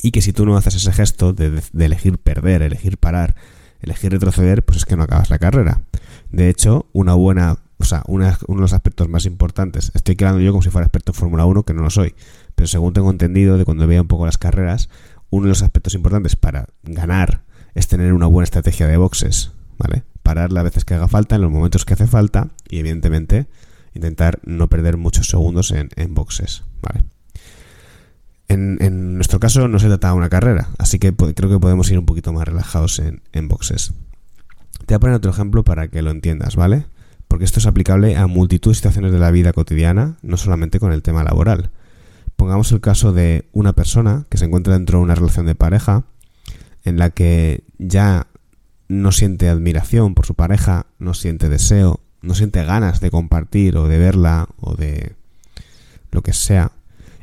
Y 0.03 0.11
que 0.11 0.21
si 0.21 0.31
tú 0.31 0.45
no 0.45 0.55
haces 0.55 0.75
ese 0.75 0.93
gesto 0.93 1.33
de, 1.33 1.63
elegir 1.73 2.19
perder, 2.19 2.61
elegir 2.61 2.99
parar, 2.99 3.33
elegir 3.81 4.11
retroceder, 4.11 4.63
pues 4.63 4.77
es 4.77 4.85
que 4.85 4.95
no 4.95 5.01
acabas 5.01 5.31
la 5.31 5.39
carrera. 5.39 5.81
De 6.29 6.49
hecho, 6.49 6.85
una 6.93 7.15
buena, 7.15 7.57
o 7.81 7.85
sea, 7.85 8.03
uno 8.07 8.25
de 8.25 8.35
los 8.47 8.73
aspectos 8.73 9.09
más 9.09 9.25
importantes, 9.25 9.91
estoy 9.95 10.15
quedando 10.15 10.39
yo 10.39 10.51
como 10.51 10.61
si 10.61 10.69
fuera 10.69 10.85
experto 10.85 11.11
en 11.11 11.15
Fórmula 11.15 11.45
1, 11.45 11.63
que 11.63 11.73
no 11.73 11.81
lo 11.81 11.89
soy, 11.89 12.13
pero 12.55 12.67
según 12.67 12.93
tengo 12.93 13.09
entendido 13.09 13.57
de 13.57 13.65
cuando 13.65 13.87
veía 13.87 14.01
un 14.01 14.07
poco 14.07 14.25
las 14.25 14.37
carreras, 14.37 14.89
uno 15.31 15.45
de 15.45 15.49
los 15.49 15.63
aspectos 15.63 15.95
importantes 15.95 16.35
para 16.35 16.67
ganar 16.83 17.41
es 17.73 17.87
tener 17.87 18.13
una 18.13 18.27
buena 18.27 18.43
estrategia 18.43 18.87
de 18.87 18.97
boxes, 18.97 19.51
¿vale? 19.77 20.03
Parar 20.21 20.51
las 20.51 20.63
veces 20.63 20.85
que 20.85 20.93
haga 20.93 21.07
falta, 21.07 21.35
en 21.35 21.41
los 21.41 21.51
momentos 21.51 21.85
que 21.85 21.93
hace 21.93 22.05
falta 22.05 22.49
y 22.69 22.79
evidentemente 22.79 23.47
intentar 23.93 24.39
no 24.43 24.67
perder 24.67 24.97
muchos 24.97 25.27
segundos 25.27 25.71
en, 25.71 26.13
boxes, 26.13 26.63
¿vale? 26.81 27.03
En, 28.47 29.15
nuestro 29.15 29.39
caso 29.39 29.67
no 29.67 29.79
se 29.79 29.87
trata 29.87 30.09
de 30.09 30.13
una 30.13 30.29
carrera, 30.29 30.69
así 30.77 30.99
que 30.99 31.15
creo 31.15 31.49
que 31.49 31.59
podemos 31.59 31.89
ir 31.89 31.97
un 31.97 32.05
poquito 32.05 32.31
más 32.31 32.47
relajados 32.47 32.99
en, 32.99 33.21
en 33.31 33.47
boxes. 33.47 33.93
Te 34.85 34.93
voy 34.93 34.95
a 34.95 34.99
poner 34.99 35.15
otro 35.15 35.31
ejemplo 35.31 35.63
para 35.63 35.87
que 35.87 36.01
lo 36.01 36.11
entiendas, 36.11 36.55
¿vale? 36.55 36.85
Porque 37.31 37.45
esto 37.45 37.59
es 37.59 37.65
aplicable 37.65 38.17
a 38.17 38.27
multitud 38.27 38.71
de 38.71 38.75
situaciones 38.75 39.13
de 39.13 39.17
la 39.17 39.31
vida 39.31 39.53
cotidiana, 39.53 40.17
no 40.21 40.35
solamente 40.35 40.81
con 40.81 40.91
el 40.91 41.01
tema 41.01 41.23
laboral. 41.23 41.69
Pongamos 42.35 42.73
el 42.73 42.81
caso 42.81 43.13
de 43.13 43.47
una 43.53 43.71
persona 43.71 44.25
que 44.27 44.37
se 44.37 44.43
encuentra 44.43 44.73
dentro 44.73 44.97
de 44.97 45.05
una 45.05 45.15
relación 45.15 45.45
de 45.45 45.55
pareja 45.55 46.03
en 46.83 46.97
la 46.97 47.09
que 47.09 47.63
ya 47.77 48.27
no 48.89 49.13
siente 49.13 49.47
admiración 49.47 50.13
por 50.13 50.25
su 50.25 50.35
pareja, 50.35 50.87
no 50.99 51.13
siente 51.13 51.47
deseo, 51.47 52.01
no 52.21 52.35
siente 52.35 52.65
ganas 52.65 52.99
de 52.99 53.11
compartir 53.11 53.77
o 53.77 53.87
de 53.87 53.97
verla 53.97 54.49
o 54.59 54.75
de 54.75 55.15
lo 56.11 56.23
que 56.23 56.33
sea. 56.33 56.73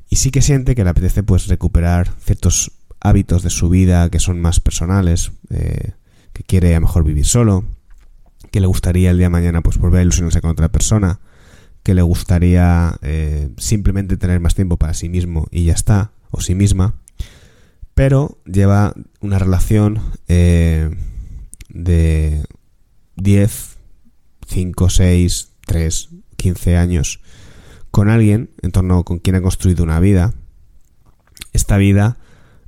Y 0.08 0.16
sí 0.16 0.30
que 0.30 0.40
siente 0.40 0.74
que 0.74 0.84
le 0.84 0.90
apetece 0.90 1.22
pues 1.22 1.48
recuperar 1.48 2.14
ciertos 2.24 2.72
hábitos 2.98 3.42
de 3.42 3.50
su 3.50 3.68
vida 3.68 4.08
que 4.08 4.20
son 4.20 4.40
más 4.40 4.58
personales, 4.58 5.32
eh, 5.50 5.92
que 6.32 6.44
quiere 6.44 6.74
a 6.74 6.80
lo 6.80 6.86
mejor 6.86 7.04
vivir 7.04 7.26
solo, 7.26 7.66
que 8.50 8.60
le 8.60 8.66
gustaría 8.66 9.10
el 9.10 9.18
día 9.18 9.26
de 9.26 9.30
mañana 9.30 9.62
pues 9.62 9.78
volver 9.78 10.00
a 10.00 10.02
ilusionarse 10.02 10.40
con 10.40 10.50
otra 10.50 10.70
persona, 10.70 11.20
que 11.82 11.94
le 11.94 12.02
gustaría 12.02 12.96
eh, 13.02 13.50
simplemente 13.56 14.16
tener 14.16 14.40
más 14.40 14.54
tiempo 14.54 14.76
para 14.76 14.94
sí 14.94 15.08
mismo 15.08 15.46
y 15.50 15.64
ya 15.64 15.72
está, 15.72 16.12
o 16.30 16.40
sí 16.40 16.54
misma 16.54 16.94
pero 17.98 18.38
lleva 18.44 18.94
una 19.20 19.40
relación 19.40 20.00
eh, 20.28 20.88
de 21.68 22.44
10, 23.16 23.76
5, 24.46 24.88
6, 24.88 25.48
3, 25.66 26.08
15 26.36 26.76
años 26.76 27.20
con 27.90 28.08
alguien 28.08 28.50
en 28.62 28.70
torno 28.70 29.02
con 29.02 29.18
quien 29.18 29.34
ha 29.34 29.42
construido 29.42 29.82
una 29.82 29.98
vida. 29.98 30.32
Esta 31.52 31.76
vida 31.76 32.18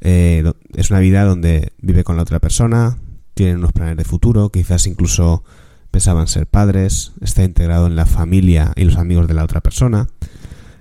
eh, 0.01 0.43
es 0.75 0.91
una 0.91 0.99
vida 0.99 1.23
donde 1.23 1.75
vive 1.79 2.03
con 2.03 2.17
la 2.17 2.23
otra 2.23 2.41
persona, 2.41 2.99
tiene 3.35 3.55
unos 3.55 3.71
planes 3.71 3.99
de 3.99 4.05
futuro, 4.05 4.49
quizás 4.49 4.89
incluso 4.89 5.45
pensaban 5.91 6.29
ser 6.29 6.47
padres, 6.47 7.13
está 7.21 7.45
integrado 7.45 7.87
en 7.87 7.97
la 7.97 8.07
familia 8.07 8.73
y 8.77 8.85
los 8.85 8.97
amigos 8.97 9.29
de 9.29 9.35
la 9.35 9.45
otra 9.45 9.61
persona. 9.61 10.09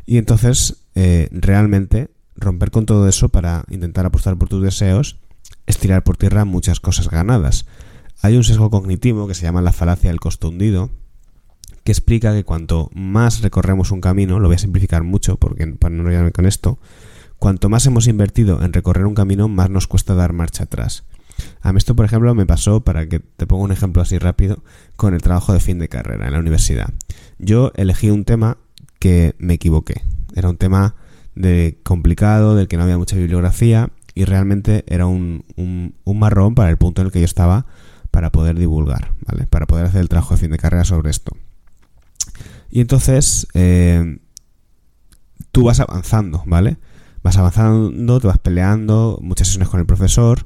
Y 0.06 0.18
entonces 0.18 0.86
eh, 0.96 1.30
realmente 1.32 2.10
romper 2.36 2.72
con 2.72 2.86
todo 2.86 3.08
eso 3.08 3.30
para 3.30 3.66
intentar 3.70 4.06
apostar 4.06 4.38
por 4.38 4.50
tus 4.50 4.64
deseos 4.64 5.18
es 5.66 5.78
tirar 5.78 6.04
por 6.04 6.18
tierra 6.18 6.46
muchas 6.46 6.80
cosas 6.80 7.10
ganadas. 7.10 7.66
Hay 8.22 8.36
un 8.36 8.44
sesgo 8.44 8.70
cognitivo 8.70 9.28
que 9.28 9.36
se 9.36 9.44
llama 9.44 9.62
la 9.62 9.72
falacia 9.72 10.10
del 10.10 10.20
costo 10.20 10.50
hundido, 10.50 10.90
que 11.84 11.92
explica 11.92 12.34
que 12.34 12.44
cuanto 12.44 12.90
más 12.94 13.42
recorremos 13.42 13.92
un 13.92 14.02
camino, 14.02 14.40
lo 14.40 14.48
voy 14.48 14.56
a 14.56 14.60
simplificar 14.60 15.04
mucho 15.04 15.38
porque 15.38 15.66
para 15.68 15.94
no 15.94 16.02
enrollarme 16.02 16.32
con 16.32 16.46
esto, 16.46 16.80
cuanto 17.38 17.70
más 17.70 17.86
hemos 17.86 18.08
invertido 18.08 18.62
en 18.64 18.74
recorrer 18.74 19.06
un 19.06 19.16
camino, 19.16 19.48
más 19.48 19.70
nos 19.70 19.88
cuesta 19.88 20.16
dar 20.16 20.34
marcha 20.34 20.64
atrás. 20.64 21.04
A 21.62 21.72
mí 21.74 21.78
esto, 21.78 21.96
por 21.96 22.06
ejemplo, 22.06 22.34
me 22.36 22.46
pasó, 22.46 22.82
para 22.82 23.08
que 23.08 23.20
te 23.20 23.48
ponga 23.48 23.64
un 23.64 23.72
ejemplo 23.72 24.02
así 24.02 24.18
rápido, 24.18 24.64
con 24.96 25.14
el 25.14 25.22
trabajo 25.22 25.54
de 25.54 25.60
fin 25.60 25.80
de 25.80 25.90
carrera 25.90 26.28
en 26.28 26.34
la 26.34 26.40
universidad. 26.40 26.94
Yo 27.38 27.72
elegí 27.76 28.10
un 28.10 28.26
tema 28.26 28.58
que 29.00 29.36
me 29.40 29.56
equivoqué. 29.56 30.02
Era 30.36 30.50
un 30.50 30.58
tema 30.58 30.96
de 31.36 31.80
complicado, 31.84 32.56
del 32.56 32.68
que 32.68 32.78
no 32.78 32.84
había 32.84 32.98
mucha 32.98 33.16
bibliografía 33.16 33.90
y 34.14 34.26
realmente 34.26 34.84
era 34.88 35.06
un, 35.06 35.46
un, 35.56 36.20
marrón 36.20 36.56
para 36.56 36.70
el 36.70 36.78
punto 36.78 37.02
en 37.02 37.08
el 37.08 37.14
que 37.14 37.20
yo 37.20 37.26
estaba 37.26 37.66
para 38.12 38.32
poder 38.32 38.58
divulgar, 38.60 39.14
¿vale? 39.26 39.48
Para 39.48 39.66
poder 39.66 39.86
hacer 39.86 40.02
el 40.02 40.10
trabajo 40.10 40.34
de 40.34 40.42
fin 40.42 40.52
de 40.52 40.58
carrera 40.58 40.84
sobre 40.84 41.10
esto. 41.10 41.38
Y 42.70 42.82
entonces 42.82 43.48
eh, 43.54 44.20
tú 45.52 45.64
vas 45.64 45.80
avanzando, 45.80 46.44
¿vale? 46.46 46.78
Vas 47.24 47.38
avanzando, 47.38 48.20
te 48.20 48.28
vas 48.28 48.40
peleando, 48.40 49.20
muchas 49.22 49.48
sesiones 49.48 49.70
con 49.70 49.80
el 49.80 49.86
profesor 49.86 50.46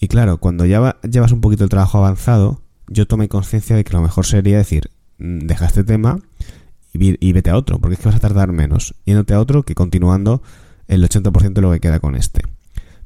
y 0.00 0.08
claro, 0.08 0.38
cuando 0.38 0.66
ya 0.66 0.96
llevas 1.02 1.32
un 1.32 1.40
poquito 1.40 1.64
el 1.64 1.70
trabajo 1.70 1.98
avanzado, 1.98 2.60
yo 2.88 3.06
tomé 3.06 3.28
conciencia 3.28 3.76
de 3.76 3.84
que 3.84 3.92
lo 3.92 4.02
mejor 4.02 4.26
sería 4.26 4.58
decir, 4.58 4.90
mm, 5.18 5.40
deja 5.40 5.66
este 5.66 5.84
tema 5.84 6.20
y, 6.92 7.32
vete 7.32 7.50
a 7.50 7.56
otro, 7.56 7.78
porque 7.80 7.94
es 7.94 8.00
que 8.00 8.08
vas 8.08 8.16
a 8.16 8.20
tardar 8.20 8.52
menos 8.52 8.94
yéndote 9.04 9.34
a 9.34 9.40
otro 9.40 9.64
que 9.64 9.74
continuando 9.74 10.42
el 10.86 11.02
80% 11.02 11.54
de 11.54 11.60
lo 11.60 11.72
que 11.72 11.80
queda 11.80 11.98
con 11.98 12.14
este. 12.14 12.42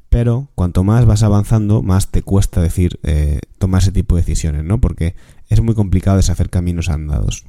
Pero 0.09 0.49
cuanto 0.55 0.83
más 0.83 1.05
vas 1.05 1.23
avanzando, 1.23 1.81
más 1.81 2.09
te 2.09 2.21
cuesta 2.21 2.61
decir 2.61 2.99
eh, 3.03 3.39
tomar 3.57 3.81
ese 3.81 3.91
tipo 3.91 4.15
de 4.15 4.21
decisiones, 4.21 4.63
¿no? 4.63 4.79
Porque 4.79 5.15
es 5.49 5.61
muy 5.61 5.75
complicado 5.75 6.17
deshacer 6.17 6.49
caminos 6.49 6.89
andados. 6.89 7.45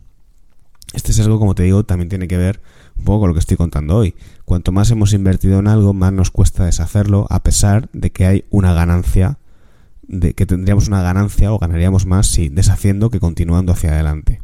Este 0.92 1.12
sesgo, 1.12 1.38
como 1.38 1.54
te 1.54 1.62
digo, 1.62 1.85
también 1.85 2.09
tiene 2.09 2.28
que 2.28 2.37
ver 2.37 2.61
un 3.00 3.04
poco 3.04 3.21
con 3.21 3.28
lo 3.28 3.35
que 3.35 3.40
estoy 3.40 3.57
contando 3.57 3.97
hoy. 3.97 4.14
Cuanto 4.45 4.73
más 4.73 4.90
hemos 4.90 5.12
invertido 5.12 5.59
en 5.59 5.66
algo, 5.66 5.95
más 5.95 6.12
nos 6.12 6.30
cuesta 6.30 6.66
deshacerlo, 6.66 7.26
a 7.30 7.42
pesar 7.42 7.88
de 7.92 8.11
que 8.12 8.26
hay 8.26 8.45
una 8.50 8.75
ganancia, 8.75 9.38
de 10.07 10.35
que 10.35 10.47
tendríamos 10.47 10.88
una 10.88 11.02
ganancia 11.02 11.52
o 11.52 11.59
ganaríamos 11.59 12.07
más 12.07 12.26
si 12.26 12.49
deshaciendo 12.49 13.11
que 13.11 13.21
continuando 13.21 13.73
hacia 13.73 13.92
adelante. 13.92 14.42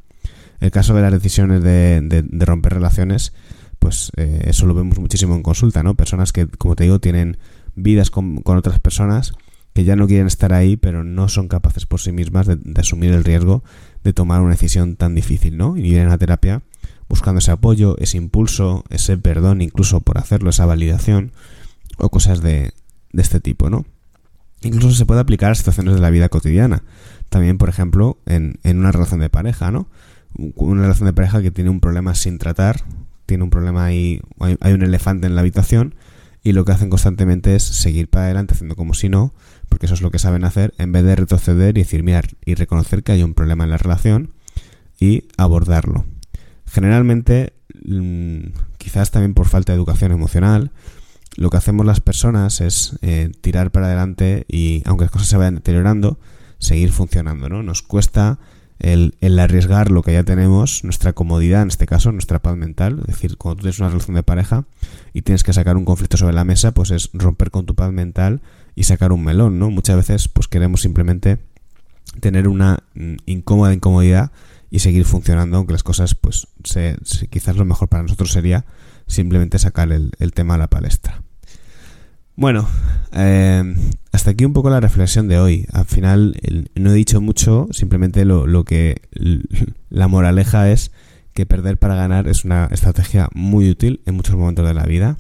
El 0.61 0.71
caso 0.71 0.95
de 0.95 1.03
las 1.03 1.13
decisiones 1.13 1.63
de, 1.63 2.01
de, 2.01 2.45
romper 2.47 2.75
relaciones, 2.75 3.35
pues 3.79 4.11
eh, 4.17 4.45
eso 4.47 4.67
lo 4.67 4.75
vemos 4.75 4.99
muchísimo 4.99 5.35
en 5.35 5.43
consulta, 5.43 5.83
¿no? 5.83 5.95
Personas 5.95 6.33
que, 6.33 6.47
como 6.47 6.77
te 6.77 6.85
digo, 6.85 6.99
tienen 6.99 7.37
vidas 7.75 8.11
con, 8.11 8.41
otras 8.45 8.81
personas 8.81 9.35
que 9.75 9.85
ya 9.85 9.97
no 9.97 10.07
quieren 10.07 10.29
estar 10.29 10.55
ahí, 10.55 10.79
pero 10.79 11.05
no 11.05 11.29
son 11.29 11.49
capaces 11.49 11.85
por 11.85 12.01
sí 12.01 12.11
mismas 12.11 12.47
de, 12.47 12.59
asumir 12.81 13.13
el 13.13 13.23
riesgo 13.23 13.63
de 14.03 14.15
tomar 14.15 14.41
una 14.41 14.53
decisión 14.53 14.97
tan 14.97 15.15
difícil, 15.15 15.59
¿no? 15.59 15.77
Y 15.77 15.83
vienen 15.83 16.09
a 16.09 16.17
terapia 16.17 16.63
buscando 17.09 17.39
ese 17.39 17.51
apoyo, 17.51 17.97
ese 17.99 18.17
impulso, 18.17 18.85
ese 18.91 19.17
perdón, 19.17 19.63
incluso 19.63 20.01
por 20.01 20.19
hacerlo, 20.19 20.51
esa 20.51 20.67
validación 20.67 21.33
o 21.99 22.11
cosas 22.11 22.43
de, 22.43 22.73
este 23.13 23.41
tipo, 23.41 23.71
¿no? 23.71 23.87
Incluso 24.63 24.97
se 24.97 25.07
puede 25.07 25.21
aplicar 25.21 25.53
a 25.53 25.55
situaciones 25.55 25.95
de 25.95 26.01
la 26.01 26.11
vida 26.11 26.29
cotidiana. 26.29 26.83
También, 27.29 27.59
por 27.59 27.69
ejemplo, 27.69 28.19
en, 28.27 28.59
una 28.65 28.93
relación 28.93 29.21
de 29.21 29.31
pareja, 29.31 29.71
¿no? 29.71 29.89
una 30.35 30.83
relación 30.83 31.07
de 31.07 31.15
pareja 31.15 31.41
que 31.41 31.51
tiene 31.51 31.71
un 31.71 31.81
problema 31.81 32.15
sin 32.15 32.37
tratar, 32.37 32.85
tiene 33.25 33.45
un 33.45 33.51
problema 33.51 33.87
ahí, 33.87 34.21
hay, 34.61 34.73
un 34.75 34.83
elefante 34.83 35.27
en 35.27 35.35
la 35.35 35.41
habitación 35.41 35.95
y 36.43 36.53
lo 36.53 36.67
que 36.67 36.73
hacen 36.73 36.91
constantemente 36.91 37.57
es 37.57 37.63
seguir 37.63 38.09
para 38.09 38.27
adelante 38.27 38.53
haciendo 38.53 38.77
como 38.77 38.93
si 38.93 39.09
no, 39.09 39.33
porque 39.71 39.87
eso 39.87 39.95
es 39.95 40.03
lo 40.03 40.11
que 40.11 40.19
saben 40.19 40.45
hacer, 40.45 40.75
en 40.77 40.93
vez 40.93 41.05
de 41.05 41.17
retroceder 41.17 41.79
y 41.79 41.83
decir, 41.83 42.03
mirar 42.03 42.29
y 42.45 42.55
reconocer 42.55 43.03
que 43.03 43.13
hay 43.13 43.23
un 43.23 43.33
problema 43.33 43.65
en 43.65 43.71
la 43.71 43.79
relación 43.79 44.35
y 45.01 45.25
abordarlo. 45.39 46.05
Generalmente, 46.67 47.55
mm, 47.85 48.49
quizás 48.79 49.11
también 49.11 49.35
por 49.35 49.47
falta 49.47 49.73
de 49.73 49.77
educación 49.77 50.13
emocional, 50.13 50.71
lo 51.37 51.51
que 51.51 51.57
hacemos 51.57 51.85
las 51.85 52.01
personas 52.01 52.61
es 52.61 52.99
eh, 53.03 53.31
tirar 53.41 53.71
para 53.71 53.87
adelante 53.87 54.47
y, 54.49 54.83
aunque 54.87 55.05
las 55.05 55.13
cosas 55.13 55.29
se 55.29 55.37
vayan 55.37 55.57
deteriorando, 55.57 56.19
seguir 56.59 56.91
funcionando, 56.91 57.49
¿no? 57.49 57.63
Nos 57.63 57.83
cuesta 57.83 58.39
el, 58.79 59.39
arriesgar 59.39 59.91
lo 59.91 60.03
que 60.03 60.13
ya 60.13 60.23
tenemos, 60.23 60.85
nuestra 60.85 61.13
comodidad, 61.13 61.63
en 61.63 61.69
este 61.69 61.87
caso, 61.87 62.13
nuestra 62.13 62.41
paz 62.41 62.57
mental. 62.57 63.01
Es 63.01 63.15
decir, 63.15 63.37
cuando 63.37 63.57
tú 63.57 63.63
tienes 63.63 63.79
una 63.79 63.89
relación 63.89 64.17
de 64.17 64.23
pareja 64.23 64.65
y 65.13 65.23
tienes 65.23 65.45
que 65.45 65.53
sacar 65.53 65.77
un 65.77 65.85
conflicto 65.85 66.17
sobre 66.17 66.35
la 66.35 66.45
mesa, 66.45 66.73
pues 66.73 66.91
es 66.91 67.11
romper 67.13 67.51
con 67.51 67.67
tu 67.67 67.75
paz 67.75 67.93
mental 67.93 68.41
y 68.75 68.85
sacar 68.85 69.13
un 69.13 69.25
melón, 69.25 69.59
¿no? 69.59 69.71
Muchas 69.71 69.97
veces, 69.97 70.29
pues 70.29 70.49
queremos 70.49 70.83
simplemente 70.83 71.39
tener 72.21 72.49
una 72.49 72.79
mm, 72.95 73.17
incómoda 73.27 73.75
incomodidad 73.75 74.31
y 74.71 74.81
seguir 74.81 75.05
funcionando, 75.05 75.57
aunque 75.57 75.73
las 75.73 75.83
cosas, 75.83 76.15
pues, 76.15 76.49
se, 76.65 76.97
quizás 77.31 77.57
lo 77.57 77.65
mejor 77.65 77.89
para 77.89 78.03
nosotros 78.03 78.33
sería 78.33 78.65
simplemente 79.07 79.59
sacar 79.59 79.93
el, 79.93 80.13
el 80.19 80.33
tema 80.33 80.55
a 80.55 80.59
la 80.59 80.69
palestra. 80.69 81.23
Bueno, 82.35 82.69
eh, 83.13 83.75
hasta 84.13 84.33
aquí 84.33 84.45
un 84.45 84.53
poco 84.53 84.69
la 84.69 84.81
reflexión 84.81 85.27
de 85.27 85.39
hoy. 85.39 85.67
Al 85.73 85.87
final 85.87 86.39
no 86.75 86.91
he 86.91 86.95
dicho 86.95 87.21
mucho, 87.23 87.67
simplemente 87.71 88.27
lo, 88.27 88.47
lo, 88.47 88.65
que 88.65 89.01
la 89.91 90.07
moraleja 90.09 90.71
es 90.71 90.93
que 91.33 91.47
perder 91.47 91.79
para 91.79 91.95
ganar 91.95 92.29
es 92.29 92.45
una 92.45 92.67
estrategia 92.71 93.29
muy 93.35 93.71
útil 93.71 94.01
en 94.07 94.17
muchos 94.17 94.37
momentos 94.37 94.67
de 94.67 94.75
la 94.75 94.85
vida 94.85 95.17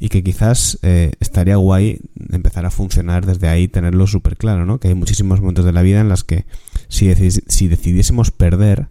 y 0.00 0.08
que 0.08 0.24
quizás 0.24 0.78
eh, 0.82 1.12
estaría 1.20 1.56
guay 1.56 2.00
empezar 2.30 2.64
a 2.64 2.70
funcionar 2.70 3.26
desde 3.26 3.48
ahí, 3.48 3.68
tenerlo 3.68 4.06
súper 4.06 4.38
claro, 4.38 4.64
¿no? 4.64 4.80
Que 4.80 4.88
hay 4.88 4.94
muchísimos 4.94 5.40
momentos 5.40 5.66
de 5.66 5.72
la 5.72 5.82
vida 5.82 6.00
en 6.00 6.08
las 6.08 6.24
que 6.24 6.46
si, 6.88 7.14
si 7.14 7.68
decidiésemos 7.68 8.30
perder, 8.30 8.88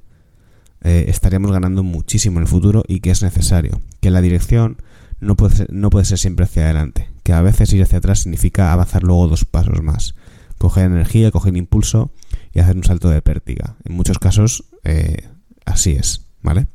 eh, 0.81 1.05
estaríamos 1.07 1.51
ganando 1.51 1.81
muchísimo 1.81 2.37
en 2.37 2.43
el 2.43 2.47
futuro 2.47 2.83
y 2.87 2.99
que 2.99 3.09
es 3.09 3.23
necesario. 3.23 3.81
Que 4.01 4.11
la 4.11 4.21
dirección 4.21 4.77
no 5.19 5.35
puede, 5.35 5.55
ser, 5.55 5.73
no 5.73 5.89
puede 5.89 6.05
ser 6.05 6.19
siempre 6.19 6.45
hacia 6.45 6.65
adelante. 6.65 7.09
Que 7.23 7.33
a 7.33 7.41
veces 7.41 7.73
ir 7.73 7.81
hacia 7.81 7.97
atrás 7.97 8.19
significa 8.19 8.71
avanzar 8.71 9.01
luego 9.01 9.27
dos 9.27 9.45
pasos 9.45 9.81
más. 9.81 10.13
Coger 10.59 10.85
energía, 10.85 11.31
coger 11.31 11.57
impulso 11.57 12.11
y 12.53 12.59
hacer 12.59 12.77
un 12.77 12.83
salto 12.83 13.09
de 13.09 13.23
pértiga. 13.23 13.77
En 13.83 13.95
muchos 13.95 14.19
casos 14.19 14.65
eh, 14.83 15.27
así 15.65 15.93
es, 15.93 16.27
¿vale? 16.43 16.67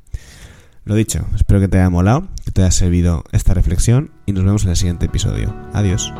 Lo 0.84 0.94
dicho, 0.94 1.26
espero 1.34 1.60
que 1.60 1.68
te 1.68 1.78
haya 1.78 1.88
molado, 1.88 2.28
que 2.44 2.50
te 2.50 2.62
haya 2.62 2.70
servido 2.70 3.24
esta 3.32 3.54
reflexión 3.54 4.10
y 4.26 4.32
nos 4.32 4.44
vemos 4.44 4.64
en 4.64 4.70
el 4.70 4.76
siguiente 4.76 5.06
episodio. 5.06 5.54
Adiós. 5.72 6.12